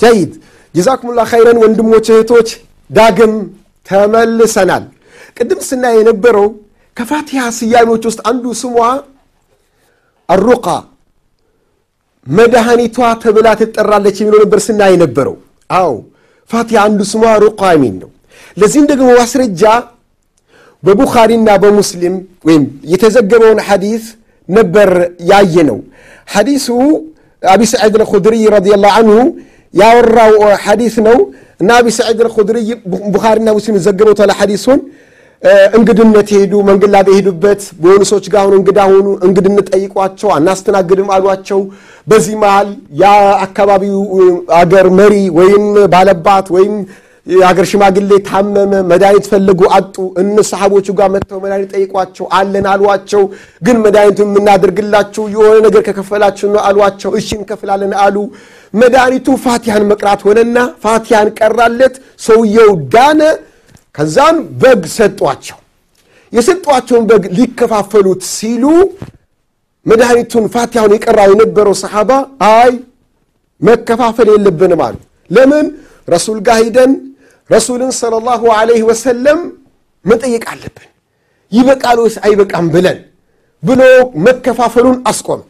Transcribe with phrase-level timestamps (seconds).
[0.00, 0.32] ጀይድ
[0.74, 2.48] ጀዛኩሙላ ኸይረን ወንድሞች እህቶች፣
[2.90, 3.34] ዳግም
[3.86, 4.84] ተመልሰናል።
[5.38, 6.46] ቅድም ስናይ የነበረው
[6.96, 8.76] ከፋቲሃ ስያሜዎች ውስጥ አንዱ ስሟ
[10.28, 10.66] አሩቃ
[12.26, 15.34] መድኃኒቷ ተብላ ትጠራለች የሚለው ነበር ስናይ የነበረው።
[15.70, 15.90] አዎ
[16.50, 18.10] ፋቲሃ አንዱ ስሟ ሩቃ የሚል ነው።
[18.56, 19.62] ለዚህም ደግሞ ማስረጃ
[20.82, 22.14] በቡኻሪና በሙስሊም
[22.46, 24.04] ወይም የተዘገበውን ሐዲስ
[24.48, 24.90] ነበር
[25.30, 25.78] ያየ ነው።
[26.28, 26.66] ሐዲሱ
[27.42, 29.16] አቢ ሰዒድ አልኹድሪይ ረዲየላሁ አንሁ
[29.74, 31.18] ያወራው ሐዲስ ነው
[31.60, 32.68] እና አቢ ሰዒድ አልኹድሪይ
[33.14, 34.80] ቡኻሪና ሙስሊም ዘገበውታል ሐዲሱን
[35.76, 41.60] እንግድነት ሄዱ። መንገድ ላይ በሄዱበት በሆኑ ሰዎች ጋር ሆኑ እንግዳ ሆኑ። እንግድነት ጠይቋቸው አናስተናግድም አሏቸው።
[42.06, 42.68] በዚህ መሃል
[43.00, 43.98] የአካባቢው
[44.60, 46.74] አገር መሪ ወይም ባለባት ወይም
[47.26, 53.22] የአገር ሽማግሌ ታመመ፣ መድኃኒት ፈልጉ አጡ። እነ ሰሓቦቹ ጋር መጥተው መድኃኒት ጠይቋቸው አለን አሏቸው።
[53.62, 58.16] ግን መድኃኒቱን የምናደርግላችሁ የሆነ ነገር ከከፈላችሁ ነው አሏቸው። እሺ እንከፍላለን አሉ።
[58.74, 61.94] መድኃኒቱ ፋቲሃን መቅራት ሆነና ፋቲሃን ቀራለት።
[62.26, 63.20] ሰውየው ዳነ።
[63.94, 65.58] ከዛን በግ ሰጧቸው።
[66.32, 68.64] የሰጧቸውን በግ ሊከፋፈሉት ሲሉ
[69.86, 72.10] መድኃኒቱን ፋቲሃውን የቀራው የነበረው ሰሓባ
[72.52, 72.70] አይ
[73.60, 74.96] መከፋፈል የለብንም አሉ።
[75.30, 75.66] ለምን
[76.08, 76.92] ረሱል ጋር ሂደን
[77.50, 79.40] ረሱልን ሰለላሁ ዐለይሂ ወሰለም
[80.04, 80.88] መጠየቅ አለብን፣
[81.52, 82.98] ይበቃል ወይስ አይበቃም ብለን
[83.62, 83.80] ብሎ
[84.26, 85.40] መከፋፈሉን አስቆመ።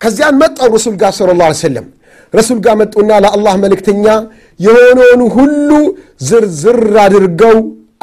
[0.00, 1.86] ከዚያን መጣው ረሱል ጋር ሰለላሁ ዐለይሂ ወሰለም
[2.32, 4.04] ረሱል ጋር መጡና ለአላህ መልእክተኛ
[4.60, 5.70] የሆነውን ሁሉ
[6.28, 7.56] ዝርዝር አድርገው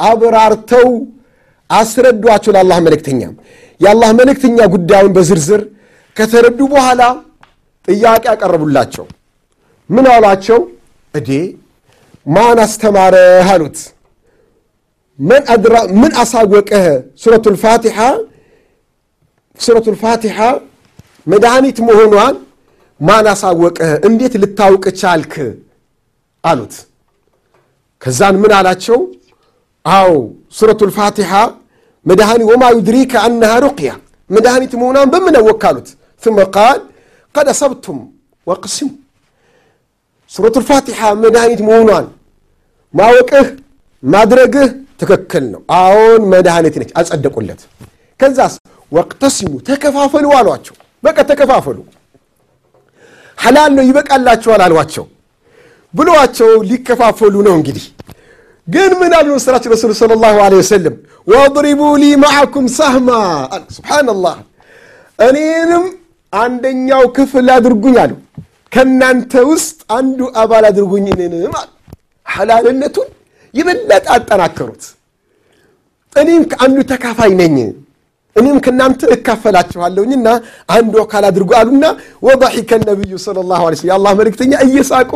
[0.08, 0.88] አብራርተው
[1.70, 3.20] አስረዷቸው ለአላህ መልእክተኛ።
[3.80, 5.62] የአላህ መልእክተኛ ጉዳዩን በዝርዝር
[6.16, 7.02] ከተረዱ በኋላ
[7.88, 9.04] ጥያቄ ያቀረቡላቸው።
[9.90, 10.58] ምን አሏቸው?
[11.14, 11.30] እዴ
[12.26, 13.78] ማን አስተማረህ አሉት።
[15.98, 16.86] ምን አሳወቀህ?
[17.22, 17.98] ሱረቱል ፋቲሓ
[19.60, 20.38] ሱረቱል ፋቲሓ
[21.26, 22.34] መድኃኒት መሆኗን
[23.00, 23.90] ማን አሳወቀህ?
[24.08, 25.34] እንዴት ልታውቅ ቻልክ?
[26.44, 26.74] አሉት።
[28.02, 28.98] ከዛን ምን አላቸው?
[29.84, 30.12] አው
[30.58, 31.32] ሱረቱል ፋቲሓ
[32.06, 33.90] መድኃኒ ወማ ዩድሪከ አነሃ ሩቅያ
[34.30, 35.66] መድኃኒት መሆኗን በምን አወቅህ?
[35.70, 35.88] አሉት።
[36.22, 36.78] ثم ቃል
[37.34, 37.98] ቀድ አሰብቱም
[38.46, 38.88] ወቅሲሙ
[40.32, 42.06] ሱረቱል ፋቲሓ መድኃኒት መሆኗን
[42.94, 43.46] ማወቅህ
[44.02, 44.66] ማድረግህ
[45.00, 47.60] ትክክል ነው። አዎን መድኃኒት ነች። አጸደቁለት።
[48.20, 48.54] ከዛስ
[48.92, 51.78] ወቅተሲሙ ተከፋፈሉ አሏቸው። በቃ ተከፋፈሉ፣
[53.38, 55.04] ሐላል ነው ይበቃላቸዋል አሏቸው።
[55.94, 57.84] ብለዋቸው ሊከፋፈሉ ነው እንግዲህ።
[58.68, 59.68] ግን ምን አሉ መሰላችሁ?
[59.74, 60.94] ረሱሉ ሰለላሁ ዐለይሂ ወሰለም
[61.26, 63.08] ወድሪቡ ሊ መዓኩም ሳህማ
[63.76, 64.36] ሱብሓነላህ
[65.18, 65.84] እኔንም
[66.32, 68.12] አንደኛው ክፍል አድርጉኝ አሉ።
[68.72, 71.68] ከእናንተ ውስጥ አንዱ አባል አድርጉኝ እኔንም አሉ።
[72.26, 73.08] ሐላልነቱን
[73.54, 74.82] የበለጠ አጠናከሩት።
[76.16, 77.56] እኔም ከአንዱ ተካፋይ ነኝ
[78.38, 80.28] እኔም ከእናንተ እካፈላችኋለሁኝና
[80.76, 81.84] አንዱ አካል አድርጉ አሉና
[82.26, 85.12] ወضሒከ ነቢዩ ሰለላሁ ዐለይሂ ወሰለም። የአላህ መልእክተኛ እየሳቁ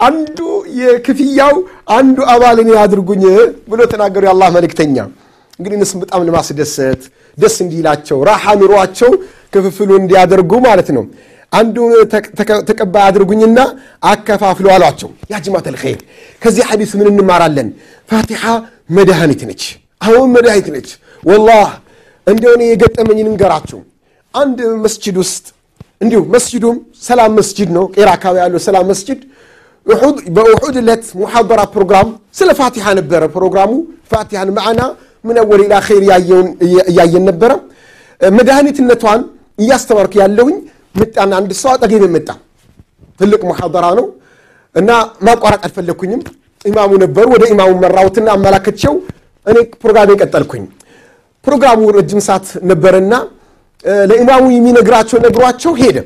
[0.00, 0.38] አንዱ
[0.80, 1.54] የክፍያው
[1.96, 3.24] አንዱ አባል እኔ አድርጉኝ
[3.70, 4.96] ብሎ ተናገሩ የአላህ መልእክተኛ።
[5.58, 7.02] እንግዲህ እነሱም በጣም ለማስደሰት
[7.38, 9.10] ደስ እንዲላቸው ራሓ ኑሯቸው
[9.52, 11.04] ክፍፍሉ እንዲያደርጉ ማለት ነው።
[11.52, 11.76] አንዱ
[12.68, 13.58] ተቀባይ አድርጉኝና
[14.04, 16.00] አከፋፍሉ አሏቸው። ያ ጅማተል ኸይር
[16.42, 17.68] ከዚህ ሐዲስ ምን እንማራለን?
[18.08, 18.42] ፋቲሓ
[18.90, 19.62] መድኃኒት ነች።
[20.00, 20.88] አሁን መድኃኒት ነች።
[21.22, 21.66] ወላህ
[22.30, 23.78] እንደሆነ የገጠመኝ ንገራችሁ
[24.34, 25.46] አንድ መስጅድ ውስጥ
[26.00, 26.76] እንዲሁ መስጅዱም
[27.06, 29.20] ሰላም መስጅድ ነው። ቄራ አካባቢ ያለው ሰላም መስጅድ
[30.36, 32.08] በኡሑድ ዕለት ሙሐደራ ፕሮግራም
[32.38, 33.70] ስለ ፋቲሓ ነበረ ፕሮግራሙ።
[34.12, 34.80] ፋቲሓን ማዕና
[35.24, 36.02] ምን አወል ኢላ ኸይር
[36.90, 37.52] እያየን ነበረ።
[38.20, 39.20] መድኃኒትነቷን
[39.58, 40.56] እያስተማርኩ ያለሁኝ
[40.94, 42.28] ምጣና አንድ ሰው አጠገቤ መጣ።
[43.20, 44.06] ትልቅ ሙሐደራ ነው
[44.74, 44.90] እና
[45.26, 46.20] ማቋረጥ አልፈለግኩኝም
[46.64, 48.94] ኢማሙ ነበሩ። ወደ ኢማሙ መራሁትና አመላከቸው
[49.46, 50.64] እኔ ፕሮግራሜ ቀጠልኩኝ
[51.44, 53.12] ፕሮግራሙ ረጅም ሰዓት ነበረና
[54.04, 55.98] ለኢማሙ የሚነግራቸው ነግሯቸው ሄደ።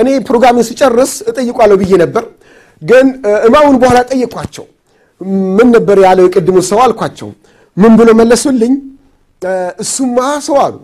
[0.00, 2.24] እኔ ፕሮግራሜን ስጨርስ እጠይቋለሁ ብዬ ነበር።
[2.82, 3.06] ግን
[3.46, 4.64] እማሙን በኋላ ጠየኳቸው
[5.56, 7.28] ምን ነበር ያለው የቅድሙ ሰው አልኳቸው።
[7.76, 8.74] ምን ብሎ መለሱልኝ?
[9.82, 10.74] እሱማ ሰው አሉ።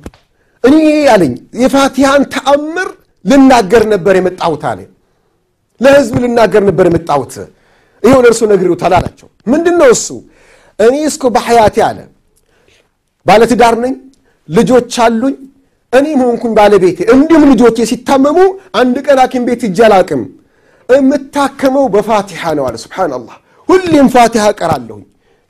[0.65, 0.77] እኔ
[1.13, 2.89] አለኝ የፋቲሃን ተአምር
[3.25, 4.81] ልናገር ነበር የመጣሁት አለ።
[5.81, 7.35] ለህዝብ ልናገር ነበር የመጣሁት።
[8.03, 10.07] ይኸው ለእርሱ ነግሬውታል አላቸው። ምንድን ነው እሱ?
[10.79, 11.99] እኔ እስኮ በሐያቴ አለ
[13.27, 13.95] ባለትዳር ነኝ
[14.49, 15.35] ልጆች አሉኝ
[15.93, 18.39] እኔም ሆንኩኝ ባለቤቴ። እንዲሁም ልጆቼ ሲታመሙ
[18.81, 20.23] አንድ ቀን ሐኪም ቤት እጅ አላቅም።
[20.89, 23.37] የምታከመው በፋቲሓ ነው አለ። ስብሓንላህ
[23.69, 25.03] ሁሌም ፋቲሓ ቀራለሁኝ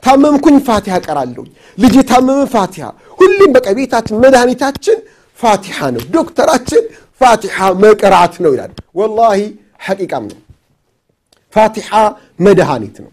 [0.02, 2.86] ታመምኩኝ ፋቲሓ ቀራለሁኝ ልጅ ታመመ ፋቲሓ
[3.18, 4.98] ሁሌም በቃ ቤታችን መድኃኒታችን
[5.38, 6.82] ፋቲሓ ነው። ዶክተራችን
[7.20, 9.40] ፋቲሓ መቅራት ነው ይላል። ወላሂ
[9.86, 10.38] ሐቂቃም ነው።
[11.54, 11.90] ፋቲሓ
[12.46, 13.10] መድኃኒት ነው።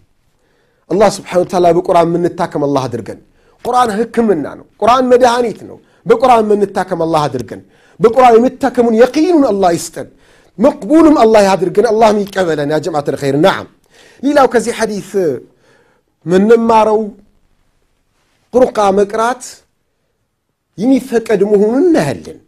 [0.90, 3.18] አላህ ስብሓን ታላ በቁርአን የምንታከም አላህ አድርገን
[3.64, 5.76] ቁርአን ህክምና ነው። ቁርአን መድኃኒት ነው።
[6.06, 7.60] በቁርአን የምንታከም አላህ አድርገን
[8.00, 10.08] በቁርአን የሚታከሙን የቂኑን አላህ ይስጠን
[10.58, 13.66] መቅቡልም አላህ ያድርገን አላህም ይቀበለን። ያ ጀማዓት ልኸይር ናም
[14.22, 15.10] ሌላው ከዚህ ሐዲስ
[16.26, 17.00] ምንማረው
[18.54, 19.42] ሩቃ መቅራት
[20.78, 22.38] የሚፈቀድ መሆኑን እናያለን።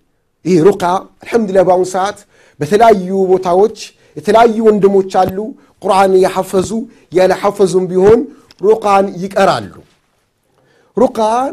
[0.45, 0.83] ይህ ሩቃ
[1.23, 2.19] አልሐምዱሊላህ በአሁኑ ሰዓት
[2.61, 3.79] በተለያዩ ቦታዎች
[4.17, 5.39] የተለያዩ ወንድሞች አሉ።
[5.83, 6.71] ቁርአን የሐፈዙ
[7.12, 8.21] ያለሐፈዙም ቢሆን
[8.61, 9.73] ሩቃን ይቀራሉ
[11.00, 11.52] ሩቃን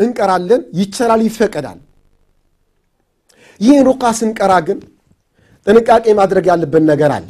[0.00, 1.78] እንቀራለን ይቻላል ይፈቀዳል።
[3.60, 4.78] ይህን ሩቃ ስንቀራ ግን
[5.66, 7.28] ጥንቃቄ ማድረግ ያለብን ነገር አለ።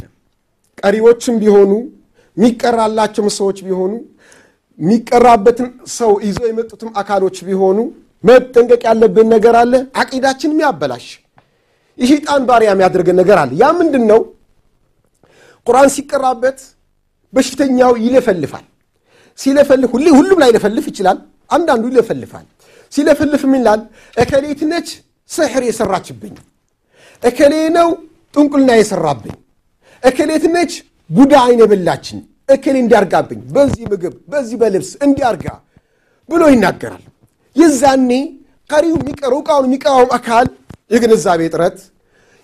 [0.79, 1.71] ቀሪዎችም ቢሆኑ
[2.37, 3.93] የሚቀራላቸውም ሰዎች ቢሆኑ
[4.79, 5.69] የሚቀራበትን
[5.99, 7.79] ሰው ይዞ የመጡትም አካሎች ቢሆኑ
[8.25, 11.07] መጠንቀቅ ያለብን ነገር አለ። አቂዳችን የሚያበላሽ
[11.99, 14.21] የሸይጣን ባሪያ የሚያደርገን ነገር አለ። ያ ምንድን ነው
[15.67, 16.59] ቁርአን ሲቀራበት
[17.33, 18.67] በሽተኛው ይለፈልፋል።
[19.39, 21.19] ሲለፈልፍ ሁሉም ላይ ለፈልፍ ይችላል
[21.51, 22.47] አንዳንዱ ይለፈልፋል።
[22.93, 23.81] ሲለፈልፍ ምን ይላል?
[24.17, 24.89] እከሌት ነች?
[25.31, 26.35] ስሕር የሰራችብኝ።
[27.23, 27.89] እከሌ ነው?
[28.35, 29.37] ጥንቁልና የሰራብኝ።
[30.03, 30.73] እከሌት ነች?
[31.11, 35.47] ቡዳ አይን የበላችን እከሌ እንዲያርጋብኝ በዚህ ምግብ በዚህ በልብስ እንዲያርጋ
[36.29, 37.05] ብሎ ይናገራል።
[37.57, 38.11] የዛኔ
[38.71, 40.47] ቀሪው የሚቀረው እቃውን የሚቀራውም አካል
[40.91, 41.79] የግንዛቤ ጥረት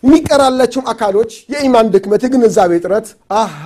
[0.03, 3.65] የሚቀራላቸውም አካሎች የኢማን ድክመት የግንዛቤ ጥረት አሃ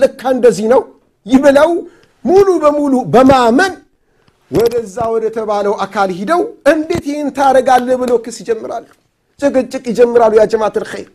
[0.00, 0.80] ለካ እንደዚህ ነው
[1.26, 1.70] ይብለው
[2.24, 3.72] ሙሉ በሙሉ በማመን
[4.50, 6.40] ወደዛ ወደ ተባለው አካል ሂደው
[6.72, 8.86] እንዴት ይህን ታረጋለህ ብሎ ክስ ይጀምራሉ?
[9.40, 11.08] ጭቅጭቅ ይጀምራሉ ያ ጀማት ልኸይር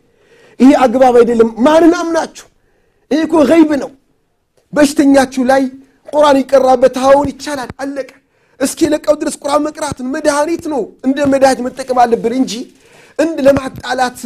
[0.59, 2.45] ይህ አግባብ አይደለም። ማንን አምናችሁ?
[3.11, 3.91] ይህ እኮ ገይብ ነው።
[4.73, 5.63] በሽተኛችሁ ላይ
[6.07, 8.09] ቁርአን ይቀራበት አሁን ይቻላል አለቀ።
[8.59, 12.53] እስኪ ለቀው ድረስ ቁርአን መቅራትን መድኃኒት ነው። እንደ መድኃኒት መጠቀም አለብን እንጂ
[13.19, 14.19] እንድ ለማጣላት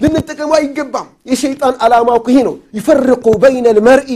[0.00, 4.10] ልንጠቀሙ አይገባም። የሸይጣን ዓላማው ይሄ ነው። ይፈርቁ በይነ ልመርኢ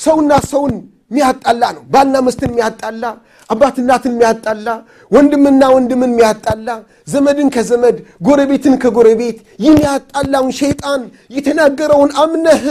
[0.00, 0.74] ሰውና ሰውን
[1.10, 3.04] የሚያጣላ ነው። ባልና መስትን የሚያጣላ
[3.50, 4.68] አባት እናትን የሚያጣላ
[5.10, 6.68] ወንድምና ወንድምን የሚያጣላ
[7.06, 7.96] ዘመድን ከዘመድ
[8.26, 11.02] ጎረቤትን ከጎረቤት የሚያጣላውን ሸይጣን
[11.36, 12.64] የተናገረውን አምነህ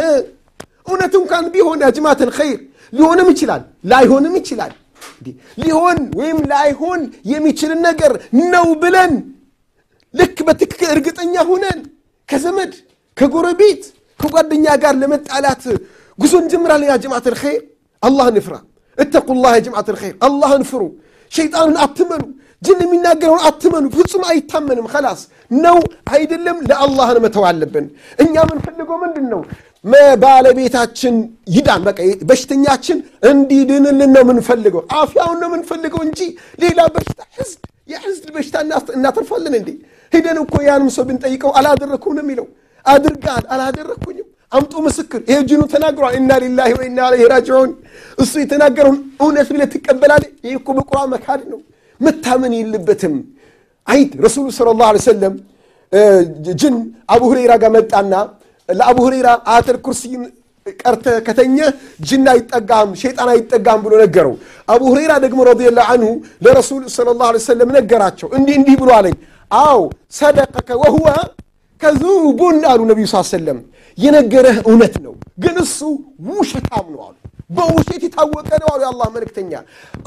[0.87, 2.59] እውነት እንኳን ቢሆን ያጅማት ልኸይር
[2.93, 3.61] ሊሆንም ይችላል
[3.91, 4.73] ላይሆንም ይችላል።
[5.61, 7.01] ሊሆን ወይም ላይሆን
[7.31, 8.11] የሚችልን ነገር
[8.51, 9.13] ነው ብለን
[10.13, 11.79] ልክ በትክክል እርግጠኛ ሁነን
[12.29, 12.73] ከዘመድ
[13.17, 13.83] ከጎረቤት
[14.19, 15.63] ከጓደኛ ጋር ለመጣላት
[16.19, 17.61] ጉዞ እንጀምራለን ያ ጀማት ልኸይር
[18.03, 18.55] አላህን እፍራ
[18.97, 20.81] እተቁላህ ጀማት ልኸይር አላህን ፍሩ።
[21.31, 22.23] ሸይጣንን አትመኑ።
[22.61, 25.21] ጅን የሚናገረውን አትመኑ። ፍጹም አይታመንም። ከላስ
[25.57, 25.77] ነው
[26.11, 26.57] አይደለም?
[26.69, 27.85] ለአላህን መተው አለብን።
[28.19, 29.41] እኛ የምንፈልገው ምንድን ነው
[30.23, 31.15] ባለቤታችን
[31.55, 31.99] ይዳን። በቃ
[32.29, 32.97] በሽተኛችን
[33.29, 36.19] እንዲድንልን ነው የምንፈልገው። አፍያውን ነው የምንፈልገው እንጂ
[36.63, 37.59] ሌላ በሽታ ህዝድ
[37.89, 38.55] የህዝድ በሽታ
[38.97, 39.69] እናተርፋለን እንዴ?
[40.13, 42.47] ሂደን እኮ ያንም ሰው ብንጠይቀው አላደረግኩም ነው የሚለው
[42.85, 47.71] አድርጋል። አላደረግኩኝም አምጡ ምስክር። ይሄ ጅኑ ተናግሯል። እና ሊላሂ ወኢና ኢለይሂ ራጅዑን
[48.17, 50.29] እሱ የተናገረውን እውነት ብለህ ትቀበላለህ?
[50.45, 51.59] ይህ እኮ በቁርአን መካድ ነው።
[52.01, 53.15] መታመን የለበትም።
[53.87, 55.33] አይት ረሱሉ ስለ ላሁ ሰለም
[56.59, 56.75] ጅን
[57.13, 58.13] አቡ ሁረይራ ጋር መጣና
[58.69, 60.21] ለአቡ ሁረይራ አያተል ኩርሲን
[60.81, 61.57] ቀርተ ከተኘ
[62.07, 64.33] ጅን አይጠጋም ሸይጣን አይጠጋም ብሎ ነገረው።
[64.67, 66.09] አቡ ሁረይራ ደግሞ ረዲየላሁ አንሁ
[66.45, 69.15] ለረሱል ስለ ላሁ ሰለም ነገራቸው። እንዲህ እንዲህ ብሎ አለኝ።
[69.51, 69.81] አው
[70.19, 71.07] ሰደቀከ ወሁወ
[71.81, 73.57] ከዙቡን አሉ ነቢዩ ስ ሰለም
[73.97, 75.13] የነገረህ እውነት ነው።
[75.43, 75.79] ግን እሱ
[76.31, 77.15] ውሸታም ነው አሉ።
[77.49, 79.51] በውሸት የታወቀ ነው አሉ የአላህ መልእክተኛ።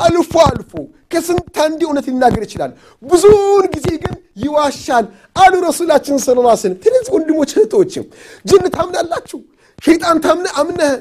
[0.04, 0.72] አልፎ አልፎ
[1.12, 5.04] ከስንት አንዴ እውነት ሊናገር ይችላል። ብዙውን ጊዜ ግን ይዋሻል
[5.36, 8.06] አሉ ረሱላችን ስለ ላ ስለም ስለዚህ ወንድሞች እህቶችም
[8.44, 9.38] ጅን ታምናላችሁ?
[9.78, 10.92] ሸይጣን ታምነ አምነህ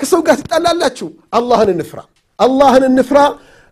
[0.00, 1.08] ከሰው ጋር ትጣላላችሁ?
[1.36, 2.00] አላህን እንፍራ
[2.38, 3.18] አላህን እንፍራ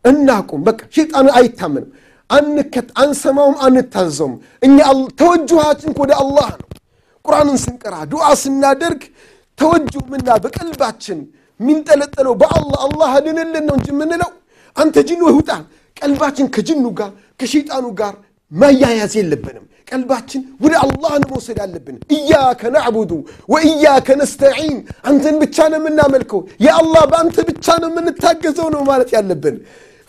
[0.05, 1.91] እናቁም። በቃ ሸይጣን አይታመንም።
[2.31, 4.79] አንከት አንሰማውም አንታዘውም። እኛ
[5.21, 6.67] ተወጅሃችን ወደ አላህ ነው
[7.29, 9.03] ቁርአንን ስንቀራ ዱዓ ስናደርግ
[9.59, 11.19] ተወጅሁ ምና በቀልባችን
[11.61, 14.31] የሚንጠለጠለው በአላህ አላህ ድንልን ነው እንጂ የምንለው
[14.77, 15.51] አንተ ጅኑ ውጣ።
[15.97, 18.15] ቀልባችን ከጅኑ ጋር ከሸይጣኑ ጋር
[18.53, 23.13] ማያያዝ የለብንም። ቀልባችን ወደ አላህ ነው መውሰድ አለብን። እያከ ናዕቡዱ
[23.53, 24.77] ወእያከ ነስተዒን።
[25.09, 29.57] አንተን ብቻ ነው የምናመልከው። የአላህ በአንተ ብቻ ነው የምንታገዘው ነው ማለት ያለብን።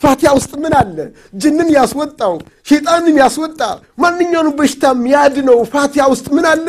[0.02, 0.98] ፋቲያ ውስጥ ምን አለ?
[1.42, 2.34] ጅንን ያስወጣው
[2.68, 3.62] ሸይጣንን ያስወጣ
[4.04, 6.68] ማንኛውንም በሽታ የሚያድነው ፋቲያ ውስጥ ምን አለ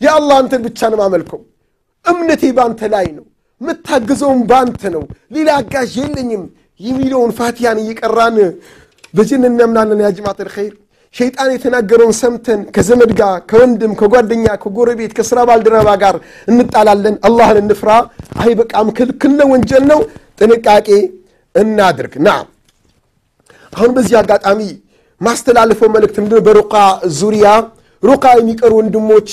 [0.00, 1.40] የአላህ አንተን ብቻ ነው ማመልከው
[2.04, 3.24] እምነቴ በአንተ ላይ ነው።
[3.60, 6.42] የምታግዘውም በአንተ ነው። ሌላ አጋዥ የለኝም።
[6.80, 8.36] የሚለውን ፋቲያን እየቀራን
[9.14, 10.74] በጅን እናምናለን። ያ ጅማት ልኸይር
[11.14, 16.16] ሸይጣን የተናገረውን ሰምተን ከዘመድ ጋር ከወንድም ከጓደኛ ከጎረቤት ከስራ ባልደረባ ጋር
[16.48, 17.90] እንጣላለን። አላህን እንፍራ።
[18.42, 20.00] አይ በቃም ክልክል ወንጀል ነው።
[20.40, 20.88] ጥንቃቄ
[21.54, 22.28] እናድርግ። ና
[23.72, 24.60] አሁን በዚህ አጋጣሚ
[25.20, 26.42] ማስተላልፈው መልእክት ምንድነው?
[26.46, 26.74] በሩቃ
[27.18, 27.46] ዙሪያ
[28.02, 29.28] ሩቃ የሚቀሩ ወንድሞች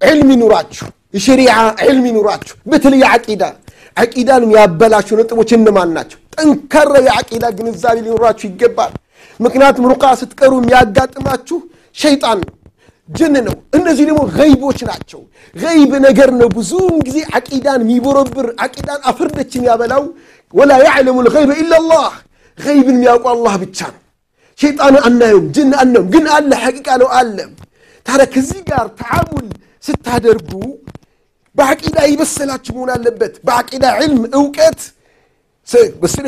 [0.00, 1.54] ዕልም ይኑራችሁ የሸሪዓ
[1.86, 3.42] ዕልም ይኑራችሁ በተለይ አቂዳ
[3.96, 8.92] አቂዳን የሚያበላሹ ነጥቦች እነማን ናቸው ጠንካራ የአቂዳ ግንዛቤ ሊኖራችሁ ይገባል
[9.40, 11.58] ምክንያቱም ሩቃ ስትቀሩ የሚያጋጥማችሁ
[11.96, 12.54] ሸይጣን ነው
[13.08, 15.20] ጅን ነው። እነዚህ ደግሞ ገይቦች ናቸው።
[15.56, 20.04] ገይብ ነገር ነው። ብዙውን ጊዜ ዓቂዳን የሚቦረብር ዓቂዳን አፍርደች የሚያበላው
[20.54, 22.06] ወላ ያዕለሙ ልገይበ ኢላላህ
[22.58, 24.00] ገይብን የሚያውቁ አላህ ብቻ ነው።
[24.58, 27.36] ሸይጣን አናየውም፣ ጅን አናየውም፣ ግን አለ ሐቂቃ ነው አለ።
[28.06, 29.46] ታዲያ ከዚህ ጋር ተዓሙል
[29.84, 30.52] ስታደርጉ
[31.56, 34.80] በዓቂዳ ይበሰላችሁ መሆን አለበት። በዓቂዳ ዕልም እውቀት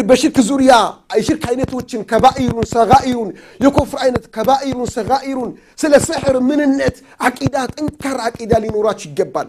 [0.09, 0.73] በሽርክ ዙሪያ
[1.13, 3.31] የሽርክ አይነቶችን ከባኢሩን ሰጋኢሩን
[3.65, 9.49] የኮፍር አይነት ከባኢሩን ሰጋኢሩን ስለ ስሕር ምንነት ዓቂዳ ጠንካራ ዓቂዳ ሊኖራችሁ ይገባል።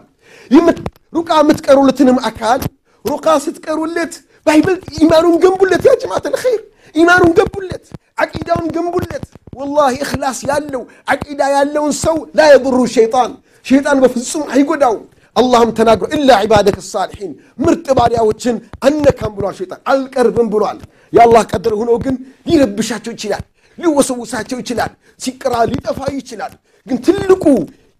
[1.14, 2.60] ሩቃ የምትቀሩለትንም አካል
[3.04, 4.14] ሩቃ ስትቀሩለት
[4.46, 6.62] ባይበልጥ ኢማኑን ገንቡለት። ያ ጀማዓት ልኸይር
[6.94, 7.84] ኢማኑን ገንቡለት፣
[8.18, 9.24] ዓቂዳውን ገንቡለት።
[9.58, 10.82] ወላሂ እኽላስ ያለው
[11.12, 13.32] ዓቂዳ ያለውን ሰው ላ የضሩ ሸይጣን
[13.64, 14.96] ሸይጣን በፍጹም አይጎዳው።
[15.36, 18.56] አላህም ተናግሮ ኢላ ዒባደከ ሳሊሒን ምርጥ ባሪያዎችን
[18.86, 20.78] አነካም ብሏል። ሸይጣን አልቀርብም ብሏል።
[21.12, 22.14] የአላህ ቀደር ሆኖ ግን
[22.48, 23.42] ሊረብሻቸው ይችላል፣
[23.78, 26.52] ሊወሰውሳቸው ይችላል፣ ሲቀራ ሊጠፋ ይችላል።
[26.86, 27.44] ግን ትልቁ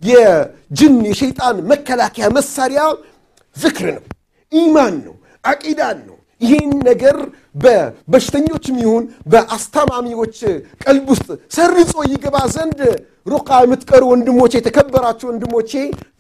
[0.02, 2.80] የጅን የሸይጣን መከላከያ መሳሪያ
[3.56, 4.04] ዝክር ነው፣
[4.52, 7.16] ኢማን ነው፣ ዓቂዳን ነው። ይህን ነገር
[7.64, 9.02] በበሽተኞችም ይሁን
[9.32, 10.38] በአስታማሚዎች
[10.84, 12.80] ቀልብ ውስጥ ሰርጾ ይገባ ዘንድ
[13.26, 15.70] ሩቃ የምትቀሩ ወንድሞቼ፣ የተከበራችሁ ወንድሞቼ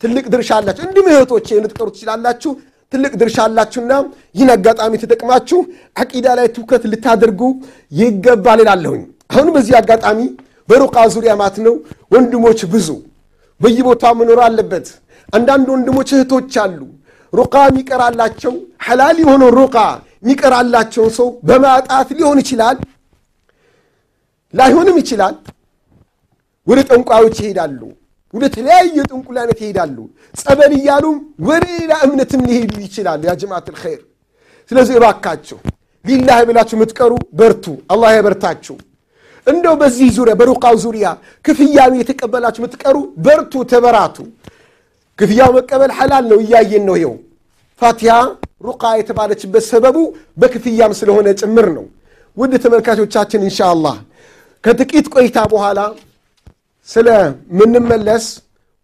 [0.02, 2.52] ትልቅ ድርሻ አላችሁ። እንዲሁም እህቶቼ ልትቀሩ ትችላላችሁ።
[2.92, 3.92] ትልቅ ድርሻ አላችሁና
[4.36, 5.58] ይህን አጋጣሚ ተጠቅማችሁ
[6.02, 7.40] ዓቂዳ ላይ ትኩረት ልታደርጉ
[7.92, 10.18] ይገባል እላለሁኝ። አሁን በዚህ አጋጣሚ
[10.68, 11.74] በሩቃ ዙሪያ ማለት ነው
[12.14, 12.88] ወንድሞች ብዙ
[13.60, 14.86] በየቦታው መኖር አለበት።
[15.28, 16.80] አንዳንድ ወንድሞች እህቶች አሉ
[17.32, 18.52] ሩቃ የሚቀራላቸው
[18.86, 19.76] ሐላል የሆነው ሩቃ
[20.18, 22.76] የሚቀራላቸውን ሰው በማጣት ሊሆን ይችላል፣
[24.54, 25.34] ላይሆንም ይችላል።
[26.66, 27.80] ወደ ጠንቋዮች ይሄዳሉ።
[28.34, 29.96] ወደ ተለያየ ጥንቁል ይሄዳሉ።
[30.34, 31.16] ጸበል እያሉም
[31.48, 34.00] ወደ ሌላ እምነትም ሊሄዱ ይችላሉ። ያ ጀማዓት ልኸይር።
[34.70, 35.58] ስለዚህ እባካችሁ
[36.04, 38.74] ሊላህ ብላችሁ የምትቀሩ በርቱ፣ አላህ ያበርታችሁ።
[39.46, 41.06] እንደው በዚህ ዙሪያ በሩቃው ዙሪያ
[41.44, 44.16] ክፍያኑ የተቀበላችሁ የምትቀሩ በርቱ፣ ተበራቱ።
[45.18, 47.14] ክፍያው መቀበል ሐላል ነው፣ እያየን ነው። ይኸው
[47.82, 48.14] ፋቲሃ
[48.66, 49.96] ሩቃ የተባለችበት ሰበቡ
[50.40, 51.86] በክፍያም ስለሆነ ጭምር ነው።
[52.36, 53.96] ውድ ተመልካቾቻችን እንሻ አላህ
[54.64, 55.80] ከጥቂት ቆይታ በኋላ
[56.89, 58.25] ስለምንመለስ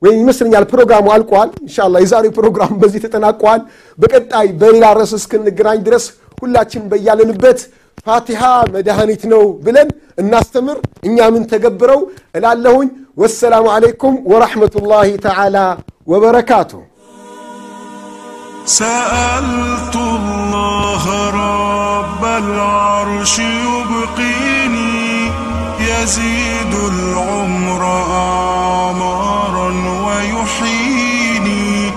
[0.01, 3.61] ወይም ይመስለኛል ፕሮግራሙ አልቋል። እንሻላ የዛሬው ፕሮግራም በዚህ ተጠናቋል።
[3.97, 6.05] በቀጣይ በሌላ ርዕስ እስክንገናኝ ድረስ
[6.41, 7.59] ሁላችን በያለንበት
[8.07, 8.41] ፋቲሃ
[8.73, 12.01] መድኃኒት ነው ብለን እናስተምር፣ እኛ ምን ተገብረው
[12.37, 15.57] እላለሁኝ። ወሰላሙ ዓለይኩም ወረሕመቱላሂ ተዓላ
[16.07, 16.71] ወበረካቱ።
[18.75, 21.03] سألت الله
[21.41, 24.95] رب العرش يبقيني
[25.81, 29.68] يزيد العمر أعمارا
[30.06, 31.90] ويحيني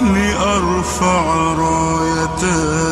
[0.00, 1.22] لأرفع
[1.58, 2.42] راية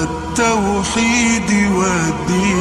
[0.04, 2.53] التوحيد والدين.